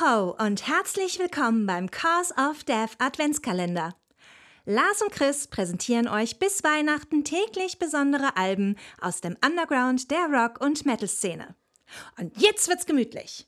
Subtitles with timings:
[0.00, 3.94] ho und herzlich willkommen beim Cause of Death Adventskalender.
[4.64, 10.60] Lars und Chris präsentieren euch bis Weihnachten täglich besondere Alben aus dem Underground der Rock-
[10.62, 11.54] und Metal-Szene.
[12.18, 13.46] Und jetzt wird's gemütlich.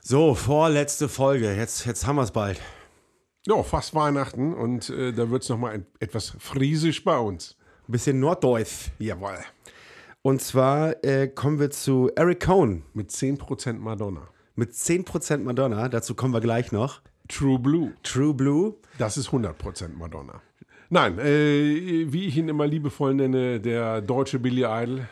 [0.00, 1.54] So, vorletzte Folge.
[1.54, 2.60] Jetzt, jetzt haben wir es bald.
[3.46, 7.56] Ja, fast Weihnachten und äh, da wird es nochmal etwas friesisch bei uns.
[7.86, 8.90] Ein bisschen Norddeutsch.
[8.98, 9.38] Jawohl.
[10.22, 14.22] Und zwar äh, kommen wir zu Eric Cohn Mit 10% Madonna.
[14.56, 15.88] mit 10% Madonna.
[15.88, 17.02] Dazu kommen wir gleich noch.
[17.28, 17.92] True Blue.
[18.02, 18.74] True Blue.
[18.98, 20.40] Das ist 100% Madonna.
[20.88, 25.06] Nein, äh, wie ich ihn immer liebevoll nenne, der deutsche Billy Idol.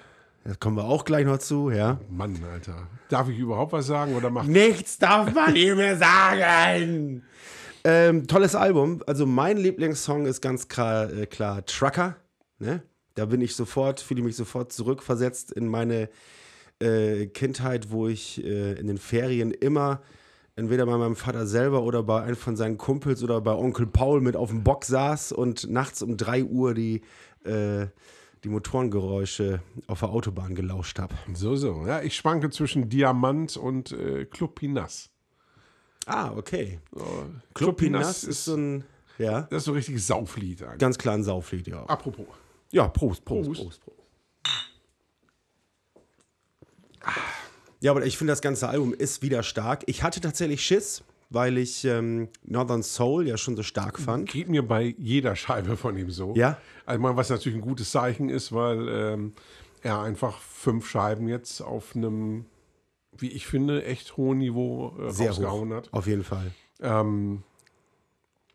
[0.44, 2.00] Da kommen wir auch gleich noch zu, ja.
[2.10, 2.88] Mann, Alter.
[3.08, 7.22] Darf ich überhaupt was sagen oder macht Nichts darf man ihm mehr sagen.
[7.84, 9.02] Ähm, tolles Album.
[9.06, 12.16] Also mein Lieblingssong ist ganz klar, äh, klar Trucker.
[12.62, 12.82] Ne?
[13.14, 16.08] Da bin ich sofort, fühle mich sofort zurückversetzt in meine
[16.80, 20.00] äh, Kindheit, wo ich äh, in den Ferien immer
[20.54, 24.20] entweder bei meinem Vater selber oder bei einem von seinen Kumpels oder bei Onkel Paul
[24.20, 27.02] mit auf dem Bock saß und nachts um 3 Uhr die,
[27.44, 27.86] äh,
[28.44, 31.14] die Motorengeräusche auf der Autobahn gelauscht habe.
[31.34, 31.84] So, so.
[31.86, 35.10] Ja, ich schwanke zwischen Diamant und äh, Club Pinas.
[36.06, 36.78] Ah, okay.
[36.94, 38.84] Club Club Pinas Pinas ist so ein,
[39.18, 40.78] ja, Das ist so ein richtiges Sauflied eigentlich.
[40.78, 41.84] ganz klar ein Sauflied, ja.
[41.86, 42.26] Apropos.
[42.72, 43.62] Ja, Prost, Prost, Prost.
[43.62, 43.98] Prost, Prost.
[47.80, 49.82] Ja, aber ich finde, das ganze Album ist wieder stark.
[49.86, 54.28] Ich hatte tatsächlich Schiss, weil ich ähm, Northern Soul ja schon so stark fand.
[54.30, 56.32] Geht mir bei jeder Scheibe von ihm so.
[56.34, 56.58] Ja?
[56.86, 59.32] Also, was natürlich ein gutes Zeichen ist, weil ähm,
[59.82, 62.46] er einfach fünf Scheiben jetzt auf einem,
[63.18, 65.92] wie ich finde, echt hohen Niveau äh, Sehr rausgehauen hoch, hat.
[65.92, 66.52] auf jeden Fall.
[66.80, 67.42] Ähm,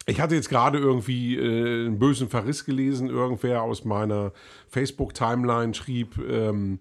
[0.07, 3.09] ich hatte jetzt gerade irgendwie äh, einen bösen Verriss gelesen.
[3.09, 4.31] Irgendwer aus meiner
[4.69, 6.79] Facebook-Timeline schrieb, ähm,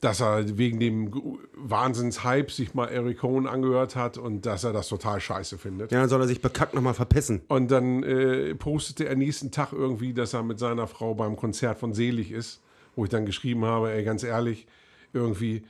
[0.00, 1.12] dass er wegen dem
[1.54, 5.92] Wahnsinns-Hype sich mal Eric Cohn angehört hat und dass er das total scheiße findet.
[5.92, 7.42] Ja, dann soll er sich bekackt nochmal verpissen.
[7.48, 11.78] Und dann äh, postete er nächsten Tag irgendwie, dass er mit seiner Frau beim Konzert
[11.78, 12.62] von Selig ist,
[12.96, 14.66] wo ich dann geschrieben habe, ey, ganz ehrlich,
[15.12, 15.64] irgendwie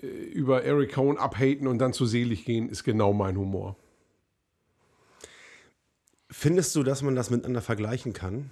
[0.00, 3.76] äh, über Eric Cohn abhaten und dann zu Selig gehen, ist genau mein Humor.
[6.30, 8.50] Findest du, dass man das miteinander vergleichen kann?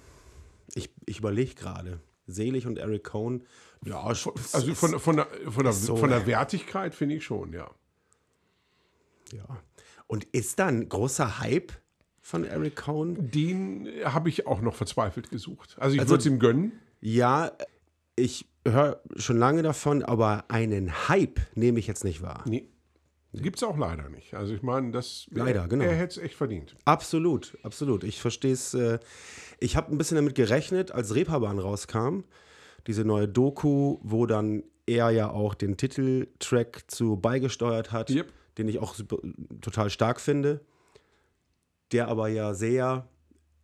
[0.75, 1.99] Ich, ich überlege gerade.
[2.25, 3.43] Selig und Eric Cohn.
[3.85, 4.33] Ja, Also
[4.73, 5.95] von, von, der, von, der, so.
[5.95, 7.69] von der Wertigkeit finde ich schon, ja.
[9.31, 9.45] ja.
[10.07, 11.71] Und ist da ein großer Hype
[12.21, 13.29] von Eric Cohn?
[13.31, 15.77] Den habe ich auch noch verzweifelt gesucht.
[15.79, 16.71] Also ich Also- würde es ihm gönnen.
[16.99, 17.51] Ja,
[18.15, 22.43] ich höre schon lange davon, aber einen Hype nehme ich jetzt nicht wahr.
[22.47, 22.67] Nee.
[23.41, 24.33] Gibt es auch leider nicht.
[24.33, 25.83] Also ich meine, das Leider, er, genau.
[25.85, 26.75] er hätte es echt verdient.
[26.85, 28.03] Absolut, absolut.
[28.03, 28.73] Ich verstehe es.
[28.73, 28.99] Äh,
[29.59, 32.21] ich habe ein bisschen damit gerechnet, als Reeperbahn rauskam,
[32.87, 38.31] diese neue Doku, wo dann er ja auch den Titeltrack zu beigesteuert hat, Yep.
[38.57, 39.17] den ich auch super,
[39.61, 40.61] total stark finde,
[41.91, 43.07] der aber ja sehr,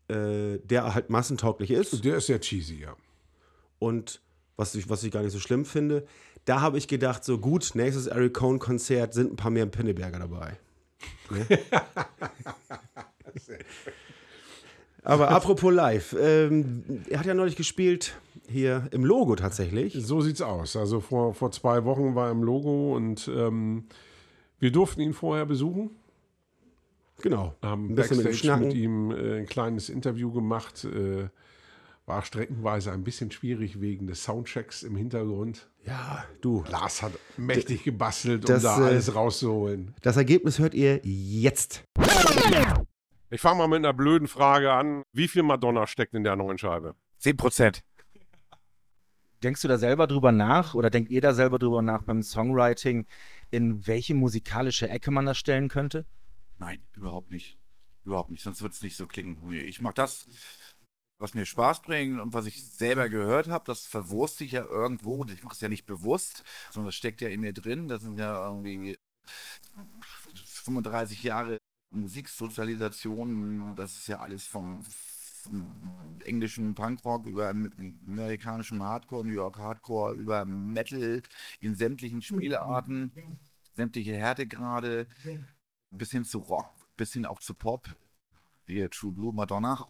[0.09, 2.95] äh, der halt massentauglich ist Der ist sehr cheesy, ja.
[3.79, 4.21] und
[4.55, 6.05] was ich, was ich gar nicht so schlimm finde.
[6.45, 10.19] Da habe ich gedacht, so gut, nächstes Eric Cohn Konzert sind ein paar mehr Pinneberger
[10.19, 10.57] dabei.
[11.29, 11.45] Ne?
[15.03, 18.17] Aber apropos live, ähm, er hat ja neulich gespielt
[18.47, 19.93] hier im Logo tatsächlich.
[19.99, 20.75] So sieht's aus.
[20.77, 23.85] Also vor, vor zwei Wochen war er im Logo und ähm,
[24.59, 25.91] wir durften ihn vorher besuchen.
[27.21, 27.53] Genau.
[27.61, 28.67] Haben ein bisschen mit ihm Backstage schnacken.
[28.67, 30.85] mit ihm äh, ein kleines Interview gemacht.
[30.85, 31.27] Äh,
[32.05, 35.69] war streckenweise ein bisschen schwierig wegen des Soundchecks im Hintergrund.
[35.85, 36.63] Ja, du.
[36.69, 39.95] Lars hat mächtig gebastelt, um das, da äh, alles rauszuholen.
[40.01, 41.83] Das Ergebnis hört ihr jetzt.
[43.29, 45.03] Ich fange mal mit einer blöden Frage an.
[45.11, 46.95] Wie viel Madonna steckt in der neuen Scheibe?
[47.19, 47.83] 10 Prozent.
[49.41, 53.05] Denkst du da selber drüber nach oder denkt ihr da selber drüber nach beim Songwriting,
[53.51, 56.05] in welche musikalische Ecke man das stellen könnte?
[56.59, 57.57] Nein, überhaupt nicht.
[58.05, 59.37] Überhaupt nicht, sonst wird es nicht so klingen.
[59.51, 60.27] Ich mache das,
[61.23, 65.23] was mir Spaß bringt und was ich selber gehört habe, das verwurste ich ja irgendwo
[65.23, 67.87] ich mache es ja nicht bewusst, sondern das steckt ja in mir drin.
[67.87, 68.97] Das sind ja irgendwie
[70.45, 71.57] 35 Jahre
[71.91, 77.71] Musiksozialisation, das ist ja alles vom, vom englischen Punkrock über am-
[78.05, 81.21] amerikanischen Hardcore, New York Hardcore, über Metal
[81.61, 83.13] in sämtlichen Spielarten,
[83.75, 85.07] sämtliche Härtegrade,
[85.89, 87.87] bis hin zu Rock, bis hin auch zu Pop,
[88.65, 89.87] wie True Blue, Madonna.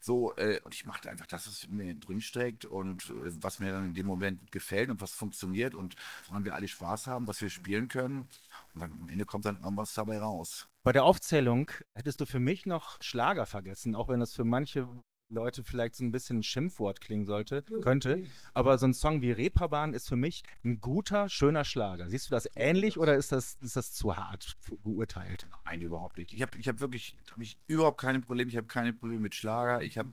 [0.00, 3.72] So, äh, und ich mache einfach das, was mir drin steckt und äh, was mir
[3.72, 5.96] dann in dem Moment gefällt und was funktioniert und
[6.28, 8.28] woran wir alle Spaß haben, was wir spielen können.
[8.74, 10.68] Und dann am Ende kommt dann irgendwas dabei raus.
[10.84, 14.88] Bei der Aufzählung hättest du für mich noch Schlager vergessen, auch wenn das für manche
[15.28, 18.24] Leute vielleicht so ein bisschen ein Schimpfwort klingen sollte, könnte.
[18.54, 22.08] Aber so ein Song wie Reeperbahn ist für mich ein guter, schöner Schlager.
[22.08, 25.46] Siehst du das ähnlich oder ist das, ist das zu hart geurteilt?
[25.64, 26.32] Nein, überhaupt nicht.
[26.32, 28.50] Ich habe ich hab wirklich hab ich überhaupt keine Probleme.
[28.50, 29.82] Ich habe keine Probleme mit Schlager.
[29.82, 30.06] Ich hab,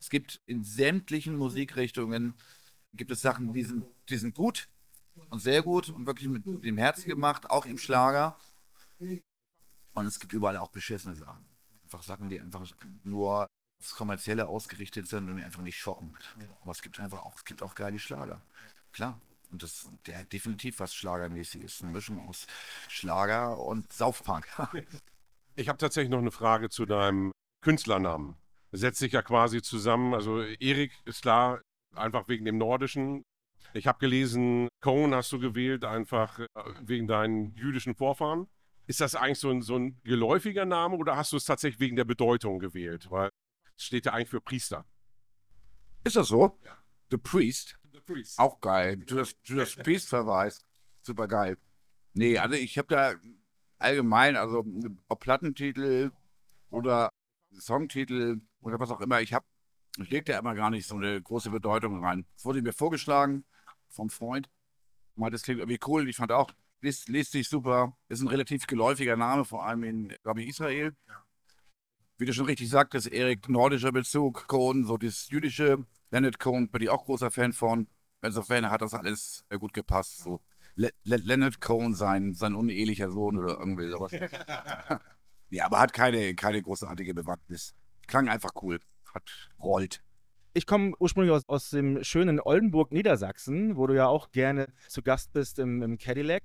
[0.00, 2.34] es gibt in sämtlichen Musikrichtungen
[2.92, 4.68] gibt es Sachen, die sind, die sind gut
[5.28, 8.36] und sehr gut und wirklich mit dem Herzen gemacht, auch im Schlager.
[8.98, 11.44] Und es gibt überall auch beschissene Sachen.
[11.84, 12.66] Einfach Sachen, die einfach
[13.04, 13.46] nur
[13.80, 16.16] aufs Kommerzielle ausgerichtet sind und einfach nicht schocken.
[16.62, 18.40] Aber es gibt einfach auch, es gibt auch geile Schlager.
[18.92, 19.20] Klar.
[19.50, 21.82] Und das der hat definitiv was Schlagermäßiges.
[21.82, 22.46] Eine Mischung aus
[22.88, 24.46] Schlager und Saufpunk.
[25.58, 27.32] Ich habe tatsächlich noch eine Frage zu deinem
[27.62, 28.36] Künstlernamen.
[28.72, 30.12] Setzt sich ja quasi zusammen.
[30.12, 31.62] Also Erik ist klar,
[31.94, 33.22] einfach wegen dem Nordischen.
[33.72, 36.46] Ich habe gelesen, Cohen hast du gewählt, einfach äh,
[36.82, 38.48] wegen deinen jüdischen Vorfahren.
[38.86, 41.96] Ist das eigentlich so ein, so ein geläufiger Name oder hast du es tatsächlich wegen
[41.96, 43.10] der Bedeutung gewählt?
[43.10, 43.30] Weil
[43.76, 44.84] steht ja eigentlich für Priester.
[46.04, 46.58] Ist das so?
[47.10, 47.78] The Priest.
[47.92, 48.38] The Priest.
[48.38, 49.04] Auch geil.
[49.06, 50.64] Judas, Judas Priest Verweis.
[51.02, 51.58] Super geil.
[52.14, 53.14] Nee, also ich habe da
[53.78, 54.64] allgemein, also
[55.08, 56.10] ob Plattentitel
[56.70, 57.10] oder
[57.58, 59.46] Songtitel oder was auch immer, ich habe,
[59.98, 62.26] ich lege da immer gar nicht so eine große Bedeutung rein.
[62.36, 63.44] Es wurde mir vorgeschlagen
[63.88, 64.48] vom Freund.
[65.14, 66.08] Meinte, das klingt irgendwie cool.
[66.08, 67.96] Ich fand auch, liest, liest sich super.
[68.08, 70.94] Ist ein relativ geläufiger Name, vor allem in, glaube ich, Israel.
[72.18, 75.84] Wie du schon richtig sagtest, Erik, nordischer Bezug, Cohen, so das jüdische.
[76.10, 77.88] Leonard Cohen bin ich auch großer Fan von.
[78.22, 80.18] Insofern hat das alles gut gepasst.
[80.18, 80.40] So.
[80.76, 84.12] Le Le Leonard Cohen, sein, sein unehelicher Sohn oder irgendwie sowas.
[85.50, 87.74] ja, aber hat keine, keine großartige Bewandtnis.
[88.06, 88.80] Klang einfach cool.
[89.12, 90.02] Hat rollt.
[90.54, 95.02] Ich komme ursprünglich aus, aus dem schönen Oldenburg, Niedersachsen, wo du ja auch gerne zu
[95.02, 96.44] Gast bist im, im Cadillac.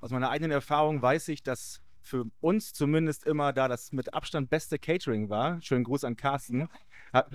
[0.00, 4.50] Aus meiner eigenen Erfahrung weiß ich, dass für uns zumindest immer da das mit Abstand
[4.50, 5.60] beste Catering war.
[5.60, 6.68] Schönen Gruß an Carsten.
[7.12, 7.30] Hat,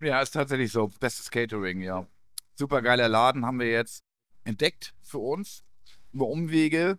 [0.00, 0.88] Ja, ist tatsächlich so.
[1.00, 2.06] Bestes Catering, ja.
[2.54, 4.02] Super geiler Laden haben wir jetzt
[4.44, 5.64] entdeckt für uns
[6.12, 6.98] über Umwege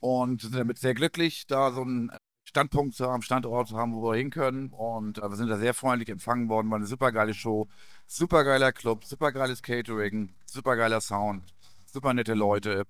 [0.00, 2.12] und sind damit sehr glücklich, da so einen
[2.44, 4.68] Standpunkt zu haben, Standort zu haben, wo wir hin können.
[4.68, 6.70] Und äh, wir sind da sehr freundlich empfangen worden.
[6.70, 7.68] War eine super geile Show,
[8.06, 11.42] super geiler Club, super geiles Catering, super geiler Sound,
[11.86, 12.86] super nette Leute.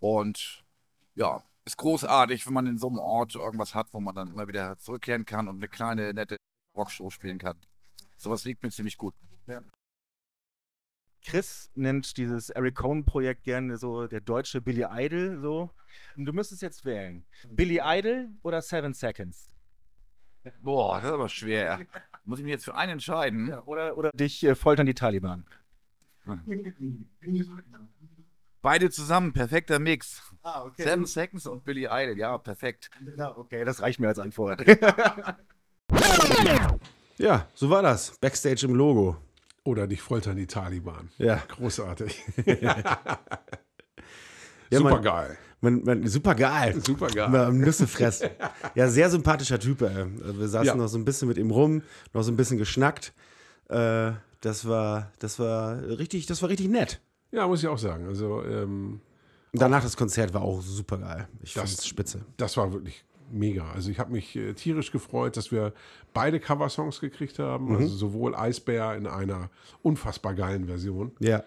[0.00, 0.64] Und
[1.14, 4.48] ja, ist großartig, wenn man in so einem Ort irgendwas hat, wo man dann immer
[4.48, 6.36] wieder zurückkehren kann und eine kleine, nette
[6.76, 7.58] Rockshow spielen kann.
[8.16, 9.14] Sowas liegt mir ziemlich gut.
[11.24, 15.40] Chris nennt dieses Eric Cohen-Projekt gerne so der deutsche Billy Idol.
[15.40, 15.70] So.
[16.16, 17.26] Und du müsstest jetzt wählen.
[17.48, 19.50] Billy Idol oder Seven Seconds?
[20.62, 21.80] Boah, das ist aber schwer.
[22.24, 23.52] Muss ich mich jetzt für einen entscheiden?
[23.52, 25.44] Oder, oder dich äh, foltern die Taliban?
[28.66, 30.20] Beide zusammen, perfekter Mix.
[30.42, 30.82] Ah, okay.
[30.82, 32.90] Seven Seconds und Billy Idol, ja, perfekt.
[33.36, 34.64] okay, das reicht mir als Antwort.
[37.18, 38.18] Ja, so war das.
[38.18, 39.16] Backstage im Logo.
[39.62, 41.10] Oder dich foltern die Taliban.
[41.16, 41.36] Ja.
[41.48, 42.24] Großartig.
[44.68, 45.38] Ja, Super man- geil.
[45.60, 46.74] Man, man, super geil.
[46.84, 47.52] Super geil.
[47.52, 48.30] Nüsse fressen.
[48.74, 49.80] Ja, sehr sympathischer Typ.
[49.82, 49.88] Ey.
[50.24, 50.74] Also Wir saßen Ja.
[50.74, 51.82] noch so ein bisschen mit ihm rum,
[52.12, 53.12] noch so ein bisschen geschnackt.
[53.68, 54.10] Äh,
[54.40, 57.00] das war, das war richtig, das war richtig nett.
[57.32, 58.06] Ja, muss ich auch sagen.
[58.06, 59.00] Also, ähm,
[59.52, 61.28] danach das Konzert war auch super geil.
[61.42, 62.24] Ich Das- fand's spitze.
[62.36, 63.68] das war wirklich mega.
[63.72, 65.72] Also ich habe mich äh, tierisch gefreut, dass wir
[66.14, 67.70] beide Coversongs gekriegt haben.
[67.70, 67.76] Mhm.
[67.76, 69.50] Also sowohl Eisbär in einer
[69.82, 71.42] unfassbar geilen Version, Ja.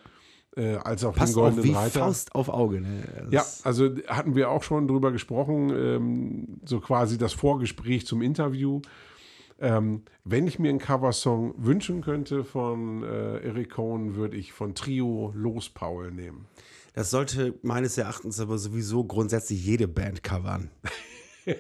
[0.58, 2.00] äh, als auch Passt den Goldenen wie Reiter.
[2.02, 2.82] Faust auf Auge.
[2.82, 3.28] Ne?
[3.32, 8.82] Ja, also hatten wir auch schon drüber gesprochen, ähm, so quasi das Vorgespräch zum Interview.
[9.62, 14.74] Ähm, wenn ich mir einen Coversong wünschen könnte von äh, Eric Cohen, würde ich von
[14.74, 16.48] Trio Los Paul nehmen.
[16.94, 20.70] Das sollte meines Erachtens aber sowieso grundsätzlich jede Band covern.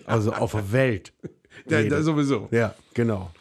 [0.06, 1.13] Also auf der Welt.
[1.68, 1.96] Ja, Jede.
[1.96, 2.48] da sowieso.
[2.51, 3.32] Ja, genau.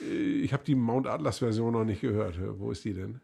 [0.00, 2.38] Ich habe die Mount Atlas Version noch nicht gehört.
[2.58, 3.20] Wo ist die denn?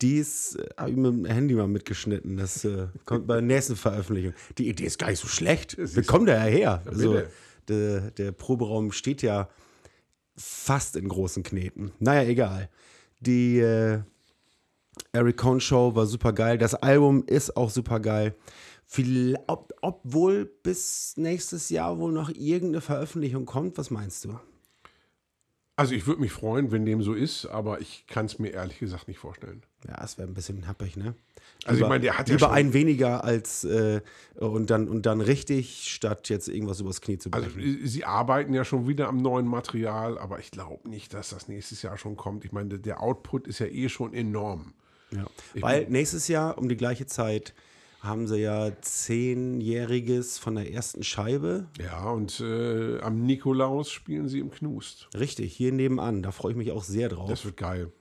[0.00, 2.36] Die ist, äh, habe ich mit dem Handy mal mitgeschnitten.
[2.36, 4.34] Das äh, kommt bei der nächsten Veröffentlichung.
[4.56, 5.76] Die Idee ist gar nicht so schlecht.
[5.76, 6.82] Wir kommen da ja her.
[6.86, 7.22] Also,
[7.68, 9.48] der, der Proberaum steht ja
[10.36, 11.92] fast in großen Kneten.
[11.98, 12.70] Naja, egal.
[13.20, 14.02] Die äh,
[15.12, 16.58] Eric Cohn Show war super geil.
[16.58, 18.34] Das Album ist auch super geil.
[19.46, 23.78] Ob, obwohl bis nächstes Jahr wohl noch irgendeine Veröffentlichung kommt.
[23.78, 24.38] Was meinst du?
[25.76, 28.78] Also ich würde mich freuen, wenn dem so ist, aber ich kann es mir ehrlich
[28.78, 29.62] gesagt nicht vorstellen.
[29.86, 31.14] Ja, es wäre ein bisschen happig, ne?
[31.64, 34.00] Also lieber, ich meine, der hat ja über schon ein weniger als äh,
[34.36, 37.44] und dann und dann richtig, statt jetzt irgendwas übers Knie zu bringen.
[37.44, 41.48] Also sie arbeiten ja schon wieder am neuen Material, aber ich glaube nicht, dass das
[41.48, 42.44] nächstes Jahr schon kommt.
[42.44, 44.74] Ich meine, der Output ist ja eh schon enorm.
[45.10, 45.26] Ja.
[45.54, 47.54] Weil nächstes Jahr um die gleiche Zeit
[48.00, 51.68] haben sie ja zehnjähriges von der ersten Scheibe.
[51.78, 55.08] Ja, und äh, am Nikolaus spielen sie im Knust.
[55.14, 56.22] Richtig, hier nebenan.
[56.22, 57.30] Da freue ich mich auch sehr drauf.
[57.30, 57.92] Das wird geil.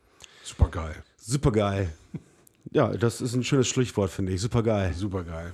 [0.44, 1.04] Super geil.
[1.24, 1.94] Supergeil.
[2.72, 4.42] Ja, das ist ein schönes Schlichtwort, finde ich.
[4.42, 4.94] Supergeil.
[4.94, 5.54] Supergeil.